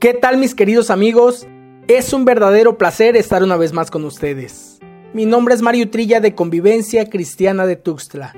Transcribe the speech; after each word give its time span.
¿Qué 0.00 0.14
tal 0.14 0.38
mis 0.38 0.54
queridos 0.54 0.90
amigos? 0.90 1.48
Es 1.88 2.12
un 2.12 2.24
verdadero 2.24 2.78
placer 2.78 3.16
estar 3.16 3.42
una 3.42 3.56
vez 3.56 3.72
más 3.72 3.90
con 3.90 4.04
ustedes. 4.04 4.78
Mi 5.12 5.26
nombre 5.26 5.56
es 5.56 5.60
Mario 5.60 5.90
Trilla 5.90 6.20
de 6.20 6.36
Convivencia 6.36 7.10
Cristiana 7.10 7.66
de 7.66 7.74
Tuxtla. 7.74 8.32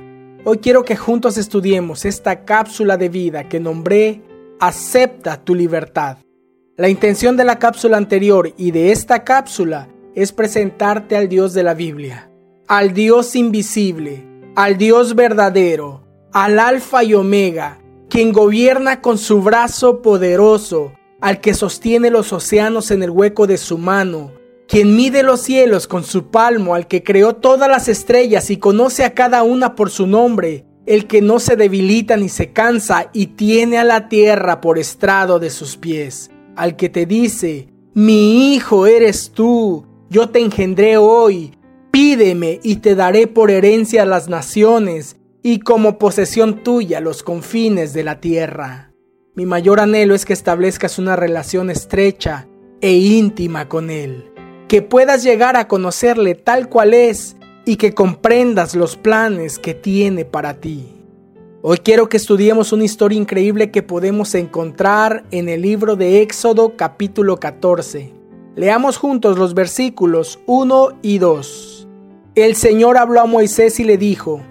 Hoy 0.47 0.57
quiero 0.57 0.87
que 0.87 0.97
juntos 0.97 1.37
estudiemos 1.37 2.07
esta 2.07 2.47
cápsula 2.47 2.97
de 2.97 3.11
vida 3.11 3.47
que 3.51 3.61
nombré 3.61 4.23
Acepta 4.59 5.45
tu 5.45 5.55
libertad. 5.55 6.17
La 6.79 6.89
intención 6.89 7.37
de 7.37 7.45
la 7.45 7.59
cápsula 7.59 7.99
anterior 7.99 8.55
y 8.57 8.71
de 8.71 8.91
esta 8.91 9.23
cápsula 9.25 9.91
es 10.15 10.33
presentarte 10.33 11.15
al 11.15 11.29
Dios 11.29 11.53
de 11.53 11.63
la 11.63 11.75
Biblia, 11.75 12.31
al 12.69 12.95
Dios 12.95 13.37
invisible, 13.37 14.27
al 14.57 14.79
Dios 14.79 15.15
verdadero, 15.15 16.07
al 16.33 16.59
Alfa 16.59 17.05
y 17.05 17.13
Omega, 17.13 17.83
quien 18.09 18.33
gobierna 18.33 19.03
con 19.03 19.19
su 19.19 19.43
brazo 19.43 20.01
poderoso, 20.01 20.93
al 21.21 21.41
que 21.41 21.55
sostiene 21.55 22.11
los 22.11 22.33
océanos 22.33 22.91
en 22.91 23.03
el 23.03 23.11
hueco 23.11 23.47
de 23.47 23.59
su 23.59 23.79
mano, 23.79 24.33
quien 24.67 24.95
mide 24.95 25.23
los 25.23 25.41
cielos 25.41 25.87
con 25.87 26.05
su 26.05 26.31
palmo, 26.31 26.75
al 26.75 26.87
que 26.87 27.03
creó 27.03 27.35
todas 27.35 27.69
las 27.69 27.89
estrellas 27.89 28.51
y 28.51 28.57
conoce 28.57 29.05
a 29.05 29.15
cada 29.15 29.43
una 29.43 29.75
por 29.75 29.91
su 29.91 30.07
nombre, 30.07 30.65
el 30.87 31.07
que 31.07 31.21
no 31.21 31.41
se 31.41 31.57
debilita 31.57 32.17
ni 32.17 32.29
se 32.29 32.53
cansa 32.53 33.11
y 33.13 33.29
tiene 33.29 33.79
a 33.79 33.85
la 33.85 34.09
tierra 34.09 34.61
por 34.61 34.79
estrado 34.79 35.39
de 35.39 35.51
sus 35.51 35.77
pies, 35.77 36.31
al 36.57 36.77
que 36.77 36.89
te 36.89 37.07
dice, 37.07 37.69
mi 37.95 38.55
hijo 38.55 38.87
eres 38.87 39.33
tú, 39.33 39.87
yo 40.09 40.31
te 40.31 40.41
engendré 40.41 40.97
hoy, 40.97 41.53
pídeme 41.91 42.61
y 42.63 42.77
te 42.77 42.95
daré 42.95 43.27
por 43.27 43.51
herencia 43.51 44.05
las 44.05 44.29
naciones 44.29 45.17
y 45.43 45.61
como 45.61 45.99
posesión 45.99 46.63
tuya 46.63 47.01
los 47.01 47.23
confines 47.23 47.93
de 47.93 48.05
la 48.05 48.21
tierra. 48.21 48.90
Mi 49.37 49.47
mayor 49.47 49.79
anhelo 49.79 50.17
es 50.17 50.25
que 50.25 50.33
establezcas 50.33 50.99
una 50.99 51.15
relación 51.15 51.71
estrecha 51.71 52.49
e 52.81 52.95
íntima 52.95 53.69
con 53.69 53.89
Él, 53.89 54.25
que 54.67 54.83
puedas 54.83 55.23
llegar 55.23 55.57
a 55.57 55.69
conocerle 55.69 56.35
tal 56.35 56.69
cual 56.69 56.95
es 56.95 57.37
y 57.65 57.77
que 57.77 57.95
comprendas 57.95 58.75
los 58.75 58.97
planes 58.97 59.61
que 59.61 59.73
tiene 59.73 60.25
para 60.25 60.55
ti. 60.55 60.97
Hoy 61.63 61.79
quiero 61.79 62.09
que 62.09 62.17
estudiemos 62.17 62.73
una 62.73 62.83
historia 62.83 63.21
increíble 63.21 63.71
que 63.71 63.85
podemos 63.85 64.35
encontrar 64.35 65.25
en 65.31 65.49
el 65.49 65.63
libro 65.63 65.95
de 65.95 66.23
Éxodo 66.23 66.77
capítulo 66.77 67.37
14. 67.37 68.13
Leamos 68.57 68.97
juntos 68.97 69.39
los 69.39 69.55
versículos 69.55 70.41
1 70.47 70.99
y 71.03 71.19
2. 71.19 71.89
El 72.35 72.57
Señor 72.57 72.99
habló 72.99 73.21
a 73.21 73.27
Moisés 73.27 73.79
y 73.79 73.85
le 73.85 73.97
dijo, 73.97 74.43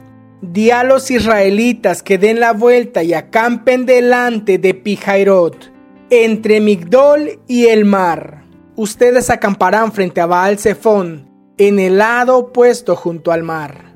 Di 0.42 0.72
a 0.72 0.84
los 0.84 1.12
israelitas 1.12 2.02
que 2.02 2.18
den 2.18 2.40
la 2.40 2.54
vuelta 2.54 3.04
y 3.04 3.14
acampen 3.14 3.86
delante 3.86 4.58
de 4.58 4.74
Pijairot, 4.74 5.72
entre 6.10 6.62
Migdol 6.62 7.42
y 7.46 7.68
el 7.68 7.84
mar. 7.84 8.46
Ustedes 8.78 9.30
acamparán 9.30 9.92
frente 9.92 10.22
a 10.22 10.26
Baal 10.26 10.58
Zephón, 10.58 11.30
en 11.58 11.78
el 11.78 11.98
lado 11.98 12.38
opuesto 12.38 12.96
junto 12.96 13.34
al 13.34 13.44
mar. 13.44 13.94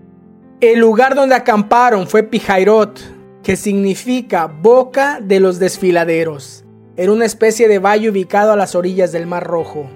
El 0.59 0.79
lugar 0.79 1.15
donde 1.15 1.35
acamparon 1.35 2.07
fue 2.07 2.23
Pijairot, 2.23 2.99
que 3.41 3.55
significa 3.55 4.47
boca 4.47 5.19
de 5.21 5.39
los 5.39 5.59
desfiladeros. 5.59 6.65
Era 6.97 7.11
una 7.11 7.25
especie 7.25 7.69
de 7.69 7.79
valle 7.79 8.09
ubicado 8.09 8.51
a 8.51 8.57
las 8.57 8.75
orillas 8.75 9.11
del 9.11 9.27
Mar 9.27 9.45
Rojo. 9.45 9.89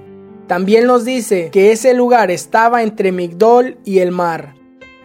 También 0.48 0.88
nos 0.88 1.03
dice 1.03 1.50
que 1.52 1.73
ese 1.73 1.94
lugar 1.94 2.31
estaba 2.31 2.84
entre 2.84 3.12
Migdol 3.12 3.78
y 3.84 4.00
el 4.00 4.12
mar, 4.12 4.56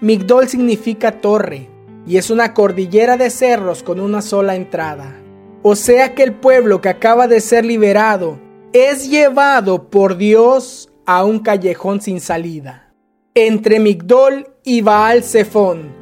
Migdol 0.03 0.48
significa 0.48 1.20
torre 1.20 1.69
y 2.08 2.17
es 2.17 2.28
una 2.31 2.55
cordillera 2.55 3.17
de 3.17 3.31
cerros 3.31 3.84
con 3.84 4.00
una 4.00 4.20
sola 4.20 4.56
entrada. 4.56 5.17
O 5.62 5.77
sea 5.77 6.17
que 6.17 6.25
el 6.25 6.34
pueblo 6.34 6.81
que 6.81 6.89
acaba 6.89 7.28
de 7.28 7.41
ser 7.41 7.64
liberado 7.64 8.41
es 8.73 9.08
llevado 9.08 9.91
por 9.91 10.17
Dios 10.17 10.92
a 11.06 11.25
un 11.25 11.39
callejón 11.39 12.00
sin 12.00 12.20
salida. 12.20 12.92
Entre 13.36 13.78
Migdol 13.78 14.48
y 14.64 14.80
Baal 14.80 15.23
Zephón. 15.23 15.95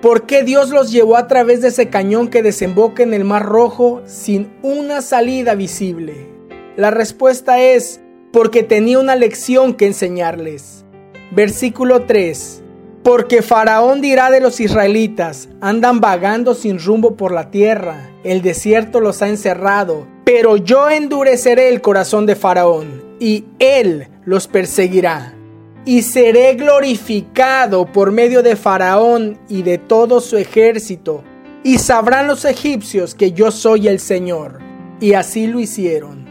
¿Por 0.00 0.26
qué 0.26 0.44
Dios 0.44 0.70
los 0.70 0.92
llevó 0.92 1.16
a 1.16 1.26
través 1.26 1.60
de 1.60 1.68
ese 1.68 1.88
cañón 1.88 2.28
que 2.28 2.44
desemboca 2.44 3.02
en 3.02 3.12
el 3.12 3.24
Mar 3.24 3.44
Rojo 3.44 4.02
sin 4.06 4.52
una 4.62 5.02
salida 5.02 5.56
visible? 5.56 6.28
La 6.76 6.92
respuesta 6.92 7.60
es 7.60 8.00
porque 8.32 8.62
tenía 8.62 9.00
una 9.00 9.16
lección 9.16 9.74
que 9.74 9.86
enseñarles. 9.86 10.84
Versículo 11.32 12.04
3. 12.04 12.62
Porque 13.08 13.40
Faraón 13.40 14.02
dirá 14.02 14.30
de 14.30 14.38
los 14.38 14.60
israelitas, 14.60 15.48
andan 15.62 15.98
vagando 15.98 16.52
sin 16.52 16.78
rumbo 16.78 17.16
por 17.16 17.32
la 17.32 17.50
tierra, 17.50 18.10
el 18.22 18.42
desierto 18.42 19.00
los 19.00 19.22
ha 19.22 19.30
encerrado, 19.30 20.06
pero 20.26 20.58
yo 20.58 20.90
endureceré 20.90 21.70
el 21.70 21.80
corazón 21.80 22.26
de 22.26 22.36
Faraón, 22.36 23.02
y 23.18 23.46
él 23.60 24.08
los 24.26 24.46
perseguirá. 24.46 25.34
Y 25.86 26.02
seré 26.02 26.52
glorificado 26.52 27.86
por 27.86 28.12
medio 28.12 28.42
de 28.42 28.56
Faraón 28.56 29.38
y 29.48 29.62
de 29.62 29.78
todo 29.78 30.20
su 30.20 30.36
ejército, 30.36 31.24
y 31.64 31.78
sabrán 31.78 32.26
los 32.26 32.44
egipcios 32.44 33.14
que 33.14 33.32
yo 33.32 33.50
soy 33.50 33.88
el 33.88 34.00
Señor. 34.00 34.58
Y 35.00 35.14
así 35.14 35.46
lo 35.46 35.60
hicieron. 35.60 36.26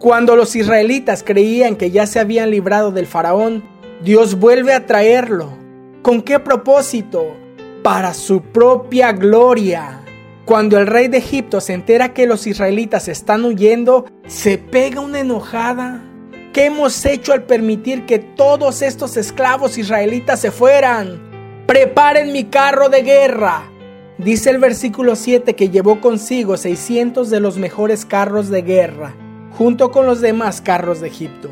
Cuando 0.00 0.36
los 0.36 0.54
israelitas 0.54 1.22
creían 1.22 1.76
que 1.76 1.90
ya 1.90 2.06
se 2.06 2.20
habían 2.20 2.50
librado 2.50 2.90
del 2.92 3.06
Faraón, 3.06 3.64
Dios 4.02 4.38
vuelve 4.38 4.74
a 4.74 4.84
traerlo 4.84 5.63
¿Con 6.04 6.20
qué 6.20 6.38
propósito? 6.38 7.34
Para 7.82 8.12
su 8.12 8.42
propia 8.42 9.12
gloria. 9.12 10.02
Cuando 10.44 10.78
el 10.78 10.86
rey 10.86 11.08
de 11.08 11.16
Egipto 11.16 11.62
se 11.62 11.72
entera 11.72 12.12
que 12.12 12.26
los 12.26 12.46
israelitas 12.46 13.08
están 13.08 13.42
huyendo, 13.42 14.04
se 14.26 14.58
pega 14.58 15.00
una 15.00 15.20
enojada. 15.20 16.04
¿Qué 16.52 16.66
hemos 16.66 17.06
hecho 17.06 17.32
al 17.32 17.44
permitir 17.44 18.04
que 18.04 18.18
todos 18.18 18.82
estos 18.82 19.16
esclavos 19.16 19.78
israelitas 19.78 20.40
se 20.40 20.50
fueran? 20.50 21.22
Preparen 21.66 22.34
mi 22.34 22.44
carro 22.44 22.90
de 22.90 23.00
guerra. 23.00 23.62
Dice 24.18 24.50
el 24.50 24.58
versículo 24.58 25.16
7 25.16 25.56
que 25.56 25.70
llevó 25.70 26.02
consigo 26.02 26.58
600 26.58 27.30
de 27.30 27.40
los 27.40 27.56
mejores 27.56 28.04
carros 28.04 28.50
de 28.50 28.60
guerra, 28.60 29.14
junto 29.56 29.90
con 29.90 30.04
los 30.04 30.20
demás 30.20 30.60
carros 30.60 31.00
de 31.00 31.08
Egipto. 31.08 31.48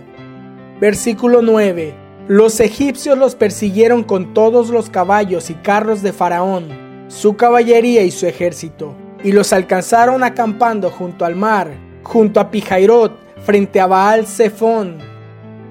Versículo 0.79 1.41
9. 1.41 2.02
Los 2.29 2.61
egipcios 2.61 3.19
los 3.19 3.35
persiguieron 3.35 4.05
con 4.05 4.33
todos 4.33 4.69
los 4.69 4.89
caballos 4.89 5.51
y 5.51 5.55
carros 5.55 6.03
de 6.03 6.13
Faraón, 6.13 6.69
su 7.09 7.35
caballería 7.35 8.05
y 8.05 8.13
su 8.13 8.29
ejército, 8.29 8.95
y 9.25 9.33
los 9.33 9.53
alcanzaron 9.53 10.23
acampando 10.23 10.89
junto 10.89 11.25
al 11.25 11.35
mar, 11.35 11.73
junto 12.05 12.39
a 12.39 12.49
Pijairot, 12.53 13.13
frente 13.45 13.81
a 13.81 13.89
Baal 13.89 14.25
Zephón. 14.29 14.99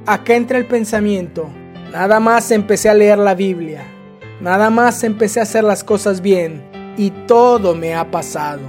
Acá 0.06 0.36
entra 0.36 0.58
el 0.58 0.66
pensamiento. 0.66 1.48
Nada 1.94 2.20
más 2.20 2.52
empecé 2.52 2.90
a 2.90 2.94
leer 2.94 3.18
la 3.18 3.34
Biblia. 3.34 3.84
Nada 4.42 4.70
más 4.70 5.06
empecé 5.06 5.40
a 5.40 5.44
hacer 5.44 5.64
las 5.64 5.86
cosas 5.86 6.20
bien. 6.20 6.64
Y 6.98 7.12
todo 7.28 7.76
me 7.76 7.96
ha 7.96 8.12
pasado. 8.12 8.62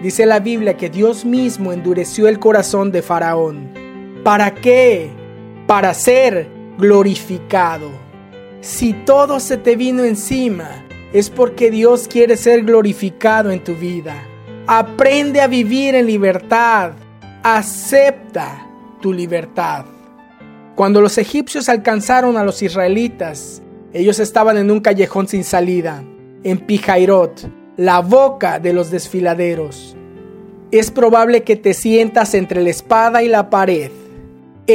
Dice 0.00 0.26
la 0.26 0.38
Biblia 0.38 0.76
que 0.76 0.90
Dios 0.90 1.24
mismo 1.24 1.72
endureció 1.72 2.28
el 2.28 2.38
corazón 2.38 2.92
de 2.92 3.02
Faraón. 3.02 3.72
¿Para 4.22 4.54
qué? 4.54 5.10
Para 5.66 5.92
ser 5.94 6.59
glorificado. 6.78 7.90
Si 8.60 8.92
todo 8.92 9.40
se 9.40 9.56
te 9.56 9.76
vino 9.76 10.04
encima, 10.04 10.84
es 11.12 11.30
porque 11.30 11.70
Dios 11.70 12.06
quiere 12.08 12.36
ser 12.36 12.62
glorificado 12.62 13.50
en 13.50 13.64
tu 13.64 13.74
vida. 13.74 14.14
Aprende 14.66 15.40
a 15.40 15.46
vivir 15.46 15.94
en 15.94 16.06
libertad. 16.06 16.92
Acepta 17.42 18.66
tu 19.00 19.12
libertad. 19.12 19.86
Cuando 20.76 21.00
los 21.00 21.18
egipcios 21.18 21.68
alcanzaron 21.68 22.36
a 22.36 22.44
los 22.44 22.62
israelitas, 22.62 23.62
ellos 23.92 24.18
estaban 24.20 24.56
en 24.56 24.70
un 24.70 24.80
callejón 24.80 25.26
sin 25.26 25.42
salida, 25.42 26.04
en 26.44 26.58
Pijairot, 26.58 27.50
la 27.76 28.00
boca 28.00 28.58
de 28.58 28.72
los 28.72 28.90
desfiladeros. 28.90 29.96
Es 30.70 30.90
probable 30.90 31.42
que 31.42 31.56
te 31.56 31.74
sientas 31.74 32.34
entre 32.34 32.62
la 32.62 32.70
espada 32.70 33.22
y 33.22 33.28
la 33.28 33.50
pared 33.50 33.90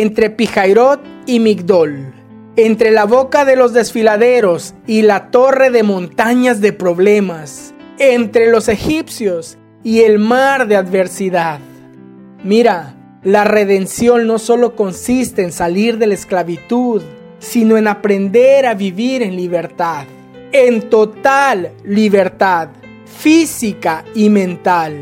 entre 0.02 0.30
Pijairot 0.30 1.00
y 1.26 1.40
Migdol, 1.40 2.14
entre 2.58 2.92
la 2.92 3.06
boca 3.06 3.46
de 3.46 3.56
los 3.56 3.72
desfiladeros 3.72 4.74
y 4.86 5.04
la 5.04 5.32
torre 5.32 5.70
de 5.70 5.84
montañas 5.84 6.60
de 6.60 6.74
problemas, 6.74 7.74
entre 7.98 8.52
los 8.52 8.68
egipcios 8.68 9.58
y 9.84 10.02
el 10.02 10.20
mar 10.20 10.68
de 10.68 10.76
adversidad. 10.76 11.60
Mira, 12.44 12.94
la 13.24 13.46
redención 13.46 14.28
no 14.28 14.38
solo 14.38 14.76
consiste 14.76 15.44
en 15.44 15.54
salir 15.54 15.98
de 15.98 16.08
la 16.08 16.14
esclavitud, 16.14 17.02
sino 17.40 17.78
en 17.78 17.88
aprender 17.88 18.66
a 18.66 18.74
vivir 18.74 19.22
en 19.22 19.38
libertad, 19.38 20.06
en 20.52 20.90
total 20.90 21.72
libertad, 21.86 22.68
física 23.06 24.04
y 24.14 24.30
mental. 24.30 24.94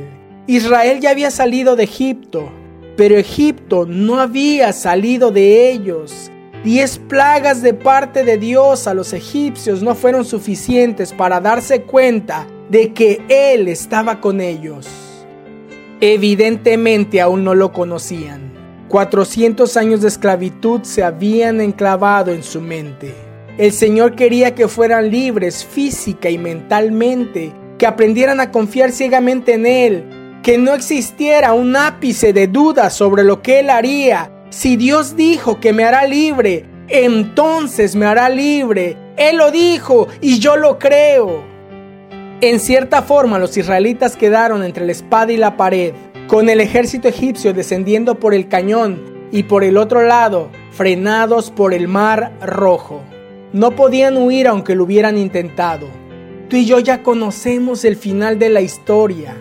Israel 0.46 1.00
ya 1.00 1.10
había 1.10 1.32
salido 1.32 1.76
de 1.76 1.86
Egipto, 1.86 2.52
pero 2.96 3.18
Egipto 3.18 3.86
no 3.88 4.20
había 4.20 4.72
salido 4.74 5.32
de 5.32 5.72
ellos. 5.72 6.32
Diez 6.64 6.98
plagas 6.98 7.62
de 7.62 7.74
parte 7.74 8.24
de 8.24 8.38
Dios 8.38 8.88
a 8.88 8.94
los 8.94 9.12
egipcios 9.14 9.84
no 9.84 9.96
fueron 9.96 10.24
suficientes 10.24 11.12
para 11.12 11.42
darse 11.42 11.82
cuenta 11.82 12.48
de 12.70 12.94
que 12.94 13.22
Él 13.28 13.68
estaba 13.68 14.22
con 14.22 14.40
ellos. 14.40 14.88
Evidentemente 16.00 17.20
aún 17.20 17.44
no 17.44 17.56
lo 17.56 17.74
conocían. 17.74 18.54
400 18.88 19.76
años 19.76 20.02
de 20.02 20.08
esclavitud 20.08 20.84
se 20.84 21.04
habían 21.04 21.60
enclavado 21.62 22.32
en 22.32 22.44
su 22.44 22.62
mente. 22.62 23.14
El 23.58 23.72
Señor 23.72 24.16
quería 24.16 24.56
que 24.56 24.68
fueran 24.68 25.12
libres 25.12 25.66
física 25.66 26.30
y 26.30 26.38
mentalmente, 26.38 27.52
que 27.78 27.88
aprendieran 27.88 28.40
a 28.40 28.52
confiar 28.52 28.92
ciegamente 28.92 29.54
en 29.54 29.66
Él, 29.66 30.04
que 30.44 30.58
no 30.58 30.74
existiera 30.74 31.54
un 31.54 31.78
ápice 31.78 32.34
de 32.34 32.48
duda 32.48 32.90
sobre 32.90 33.24
lo 33.24 33.42
que 33.42 33.62
Él 33.62 33.70
haría. 33.70 34.30
Si 34.50 34.76
Dios 34.76 35.16
dijo 35.16 35.62
que 35.62 35.72
me 35.72 35.86
hará 35.86 36.06
libre, 36.06 36.66
entonces 36.90 37.96
me 37.96 38.06
hará 38.06 38.28
libre. 38.28 38.98
Él 39.16 39.38
lo 39.38 39.52
dijo 39.52 40.10
y 40.20 40.40
yo 40.40 40.58
lo 40.58 40.78
creo. 40.78 41.42
En 42.42 42.60
cierta 42.60 43.02
forma 43.04 43.40
los 43.40 43.56
israelitas 43.56 44.18
quedaron 44.18 44.66
entre 44.66 44.86
la 44.86 44.92
espada 44.92 45.32
y 45.32 45.38
la 45.38 45.56
pared, 45.56 45.94
con 46.28 46.50
el 46.50 46.60
ejército 46.60 47.08
egipcio 47.08 47.54
descendiendo 47.54 48.20
por 48.20 48.34
el 48.34 48.50
cañón 48.50 49.02
y 49.32 49.44
por 49.44 49.64
el 49.64 49.78
otro 49.78 50.04
lado, 50.04 50.50
frenados 50.72 51.52
por 51.52 51.74
el 51.74 51.88
mar 51.88 52.34
rojo. 52.42 53.02
No 53.54 53.72
podían 53.72 54.18
huir 54.18 54.50
aunque 54.50 54.76
lo 54.76 54.84
hubieran 54.84 55.18
intentado. 55.18 55.88
Tú 56.50 56.58
y 56.58 56.66
yo 56.66 56.80
ya 56.80 57.02
conocemos 57.02 57.86
el 57.86 57.96
final 57.96 58.40
de 58.40 58.50
la 58.50 58.60
historia. 58.60 59.38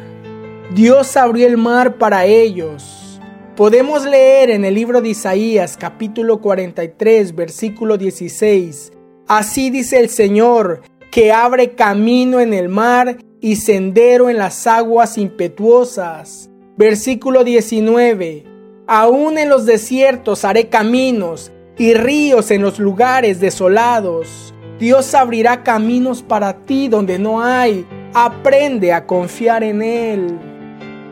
Dios 0.75 1.19
abrió 1.19 1.47
el 1.47 1.59
mar 1.59 1.99
para 1.99 2.25
ellos. 2.25 3.21
Podemos 3.57 4.07
leer 4.07 4.49
en 4.49 4.65
el 4.65 4.75
libro 4.75 5.03
de 5.03 5.11
Isaías 5.11 5.77
capítulo 5.77 6.41
43 6.41 7.35
versículo 7.35 7.99
16. 7.99 8.91
Así 9.29 9.69
dice 9.69 10.01
el 10.01 10.09
Señor, 10.09 10.81
que 11.11 11.31
abre 11.31 11.73
camino 11.73 12.41
en 12.41 12.55
el 12.55 12.71
mar 12.71 13.19
y 13.39 13.57
sendero 13.57 14.31
en 14.31 14.39
las 14.39 14.67
aguas 14.67 15.19
impetuosas. 15.19 16.49
Versículo 16.79 17.45
19. 17.45 18.45
Aún 18.87 19.37
en 19.37 19.51
los 19.51 19.67
desiertos 19.67 20.43
haré 20.47 20.71
caminos 20.71 21.53
y 21.77 21.93
ríos 21.93 22.51
en 22.51 22.63
los 22.63 22.79
lugares 22.79 23.41
desolados. 23.41 24.55
Dios 24.79 25.15
abrirá 25.15 25.65
caminos 25.65 26.23
para 26.23 26.65
ti 26.65 26.89
donde 26.89 27.19
no 27.19 27.43
hay. 27.43 27.87
Aprende 28.15 28.95
a 28.95 29.07
confiar 29.07 29.65
en 29.65 29.83
Él. 29.83 30.52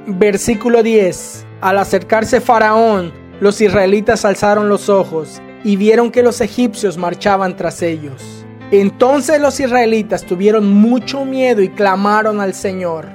Versículo 0.07 0.83
10. 0.83 1.47
Al 1.61 1.79
acercarse 1.79 2.41
Faraón, 2.41 3.13
los 3.41 3.61
israelitas 3.61 4.25
alzaron 4.25 4.69
los 4.69 4.89
ojos 4.89 5.41
y 5.63 5.77
vieron 5.77 6.11
que 6.11 6.23
los 6.23 6.41
egipcios 6.41 6.97
marchaban 6.97 7.57
tras 7.57 7.83
ellos. 7.83 8.47
Entonces 8.71 9.41
los 9.41 9.61
israelitas 9.61 10.25
tuvieron 10.25 10.73
mucho 10.73 11.25
miedo 11.25 11.61
y 11.61 11.69
clamaron 11.69 12.41
al 12.41 12.55
Señor. 12.55 13.09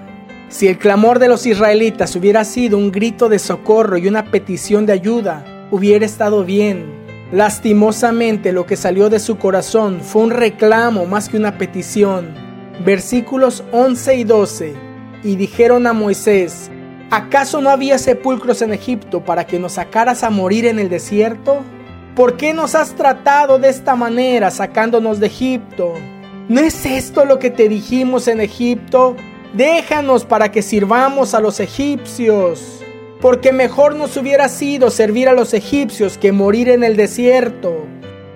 Si 0.49 0.67
el 0.67 0.77
clamor 0.77 1.19
de 1.19 1.27
los 1.27 1.45
israelitas 1.45 2.15
hubiera 2.15 2.43
sido 2.43 2.77
un 2.77 2.91
grito 2.91 3.29
de 3.29 3.39
socorro 3.39 3.97
y 3.97 4.07
una 4.07 4.29
petición 4.31 4.85
de 4.85 4.93
ayuda, 4.93 5.43
hubiera 5.71 6.05
estado 6.05 6.43
bien. 6.43 6.93
Lastimosamente 7.31 8.51
lo 8.51 8.65
que 8.65 8.75
salió 8.75 9.09
de 9.09 9.19
su 9.19 9.37
corazón 9.37 10.01
fue 10.01 10.21
un 10.21 10.31
reclamo 10.31 11.05
más 11.05 11.29
que 11.29 11.37
una 11.37 11.57
petición. 11.57 12.33
Versículos 12.85 13.63
11 13.71 14.15
y 14.15 14.23
12. 14.23 14.73
Y 15.23 15.35
dijeron 15.35 15.87
a 15.87 15.93
Moisés, 15.93 16.69
¿Acaso 17.12 17.62
no 17.62 17.69
había 17.69 18.00
sepulcros 18.00 18.62
en 18.62 18.74
Egipto 18.74 19.24
para 19.24 19.46
que 19.46 19.60
nos 19.60 19.74
sacaras 19.74 20.24
a 20.24 20.31
morir 20.31 20.66
en 20.66 20.80
el 20.80 20.90
desierto? 20.90 21.60
¿Por 22.16 22.36
qué 22.36 22.54
nos 22.54 22.74
has 22.74 22.96
tratado 22.96 23.60
de 23.60 23.69
esta 23.69 23.96
manera 23.96 24.50
sacándonos 24.50 25.19
de 25.19 25.28
Egipto? 25.28 25.94
¿No 26.50 26.62
es 26.62 26.86
esto 26.86 27.25
lo 27.25 27.40
que 27.40 27.52
te 27.52 27.69
dijimos 27.69 28.28
en 28.28 28.42
Egipto? 28.42 29.16
Déjanos 29.54 30.25
para 30.25 30.52
que 30.52 30.62
sirvamos 30.62 31.34
a 31.34 31.40
los 31.40 31.60
egipcios, 31.60 32.84
porque 33.22 33.54
mejor 33.54 33.96
nos 33.96 34.18
hubiera 34.18 34.50
sido 34.50 34.90
servir 34.90 35.30
a 35.30 35.34
los 35.34 35.54
egipcios 35.54 36.18
que 36.18 36.31
morir 36.31 36.69
en 36.69 36.84
el 36.84 36.98
desierto. 36.98 37.86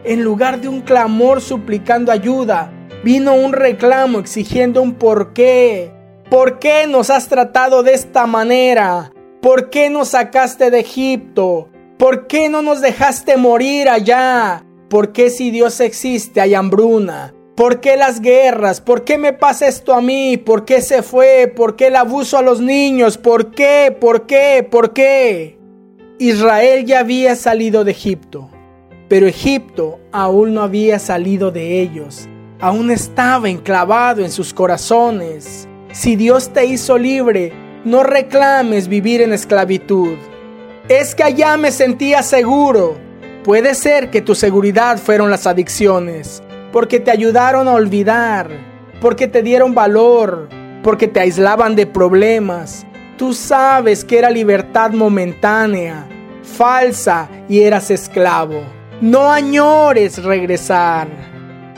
En 0.03 0.23
lugar 0.23 0.61
de 0.61 0.69
un 0.69 0.81
clamor 0.81 1.41
suplicando 1.41 2.11
ayuda, 2.11 2.71
vino 3.03 3.33
un 3.33 3.53
reclamo 3.53 4.19
exigiendo 4.19 4.81
un 4.81 4.93
porqué. 4.93 5.98
¿Por 6.29 6.59
qué 6.59 6.85
nos 6.85 7.09
has 7.09 7.27
tratado 7.27 7.81
de 7.81 7.95
esta 7.95 8.27
manera? 8.27 9.11
¿Por 9.41 9.71
qué 9.71 9.89
nos 9.89 10.09
sacaste 10.09 10.69
de 10.69 10.81
Egipto? 10.81 11.69
¿Por 11.97 12.27
qué 12.27 12.49
no 12.49 12.61
nos 12.61 12.81
dejaste 12.81 13.35
morir 13.35 13.89
allá? 13.89 14.63
¿Por 14.89 15.11
qué 15.11 15.31
si 15.31 15.49
Dios 15.49 15.79
existe 15.79 16.39
hay 16.39 16.53
hambruna? 16.53 17.33
¿Por 17.55 17.79
qué 17.79 17.97
las 17.97 18.21
guerras? 18.21 18.79
¿Por 18.79 19.05
qué 19.05 19.17
me 19.17 19.33
pasa 19.33 19.67
esto 19.67 19.91
a 19.95 20.01
mí? 20.01 20.37
¿Por 20.37 20.65
qué 20.65 20.83
se 20.83 21.01
fue? 21.01 21.47
¿Por 21.47 21.75
qué 21.75 21.87
el 21.87 21.95
abuso 21.95 22.37
a 22.37 22.43
los 22.43 22.61
niños? 22.61 23.17
¿Por 23.17 23.49
qué? 23.49 23.95
¿Por 23.99 24.27
qué? 24.27 24.67
¿Por 24.69 24.93
qué? 24.93 25.57
Israel 26.19 26.85
ya 26.85 26.99
había 26.99 27.35
salido 27.35 27.83
de 27.83 27.91
Egipto, 27.91 28.51
pero 29.07 29.25
Egipto 29.25 29.99
aún 30.11 30.53
no 30.53 30.61
había 30.61 30.99
salido 30.99 31.49
de 31.49 31.81
ellos. 31.81 32.29
Aún 32.59 32.91
estaba 32.91 33.49
enclavado 33.49 34.23
en 34.23 34.29
sus 34.31 34.53
corazones. 34.53 35.68
Si 35.91 36.15
Dios 36.15 36.53
te 36.53 36.65
hizo 36.65 36.99
libre, 36.99 37.51
no 37.83 38.03
reclames 38.03 38.87
vivir 38.87 39.23
en 39.23 39.33
esclavitud. 39.33 40.17
Es 40.87 41.15
que 41.15 41.23
allá 41.23 41.57
me 41.57 41.71
sentía 41.71 42.21
seguro. 42.21 42.95
Puede 43.43 43.73
ser 43.73 44.11
que 44.11 44.21
tu 44.21 44.35
seguridad 44.35 44.99
fueron 44.99 45.31
las 45.31 45.47
adicciones, 45.47 46.43
porque 46.71 46.99
te 46.99 47.09
ayudaron 47.09 47.67
a 47.67 47.73
olvidar, 47.73 48.51
porque 49.01 49.27
te 49.27 49.41
dieron 49.41 49.73
valor, 49.73 50.47
porque 50.83 51.07
te 51.07 51.21
aislaban 51.21 51.75
de 51.75 51.87
problemas. 51.87 52.85
Tú 53.17 53.33
sabes 53.33 54.05
que 54.05 54.19
era 54.19 54.29
libertad 54.29 54.91
momentánea, 54.91 56.05
falsa 56.43 57.27
y 57.49 57.61
eras 57.61 57.89
esclavo. 57.89 58.61
No 59.01 59.31
añores 59.31 60.23
regresar. 60.23 61.07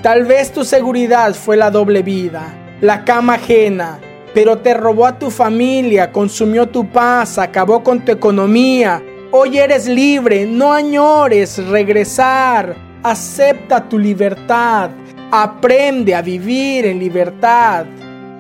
Tal 0.03 0.25
vez 0.25 0.51
tu 0.51 0.65
seguridad 0.65 1.33
fue 1.33 1.55
la 1.55 1.71
doble 1.71 2.01
vida 2.01 2.57
la 2.81 3.05
cama 3.05 3.35
ajena, 3.35 3.99
pero 4.33 4.57
te 4.57 4.73
robó 4.73 5.05
a 5.05 5.19
tu 5.19 5.29
familia, 5.29 6.11
consumió 6.11 6.67
tu 6.67 6.89
paz, 6.89 7.37
acabó 7.37 7.83
con 7.83 8.03
tu 8.03 8.11
economía. 8.11 9.01
Hoy 9.29 9.59
eres 9.59 9.87
libre, 9.87 10.45
no 10.47 10.73
añores 10.73 11.63
regresar, 11.67 12.75
acepta 13.03 13.87
tu 13.87 13.99
libertad, 13.99 14.89
aprende 15.31 16.15
a 16.15 16.23
vivir 16.23 16.87
en 16.87 16.99
libertad. 16.99 17.85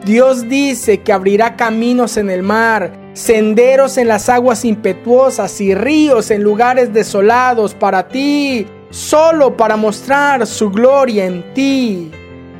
Dios 0.03 0.49
dice 0.49 0.97
que 1.01 1.13
abrirá 1.13 1.55
caminos 1.55 2.17
en 2.17 2.31
el 2.31 2.41
mar, 2.41 2.91
senderos 3.13 3.99
en 3.99 4.07
las 4.07 4.27
aguas 4.27 4.65
impetuosas 4.65 5.61
y 5.61 5.75
ríos 5.75 6.31
en 6.31 6.41
lugares 6.41 6.91
desolados 6.91 7.75
para 7.75 8.07
ti, 8.07 8.65
solo 8.89 9.55
para 9.55 9.77
mostrar 9.77 10.47
su 10.47 10.71
gloria 10.71 11.25
en 11.25 11.53
ti. 11.53 12.11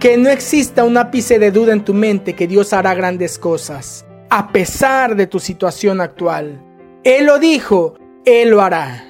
Que 0.01 0.17
no 0.17 0.31
exista 0.31 0.84
un 0.84 0.98
ápice 0.98 1.38
de 1.38 1.51
duda 1.51 1.74
en 1.74 1.86
tu 1.86 1.93
mente 1.93 2.34
que 2.34 2.48
Dios 2.48 2.74
hará 2.74 2.96
grandes 2.96 3.38
cosas, 3.38 4.03
a 4.31 4.51
pesar 4.51 5.15
de 5.15 5.27
tu 5.27 5.39
situación 5.39 6.01
actual. 6.01 6.60
Él 7.03 7.27
lo 7.27 7.38
dijo, 7.38 8.00
Él 8.25 8.50
lo 8.50 8.63
hará. 8.63 9.05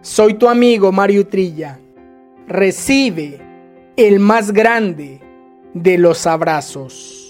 Soy 0.00 0.34
tu 0.34 0.48
amigo 0.48 0.92
Mario 0.92 1.26
Trilla. 1.26 1.80
Recibe 2.46 3.40
el 3.96 4.20
más 4.20 4.52
grande 4.52 5.20
de 5.74 5.98
los 5.98 6.24
abrazos. 6.28 7.21